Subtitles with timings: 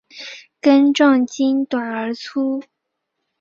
[0.59, 2.63] 根状茎短而粗。